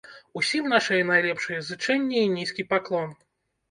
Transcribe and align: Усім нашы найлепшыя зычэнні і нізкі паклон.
Усім 0.39 0.69
нашы 0.71 0.97
найлепшыя 1.11 1.59
зычэнні 1.69 2.19
і 2.25 2.29
нізкі 2.37 2.71
паклон. 2.77 3.19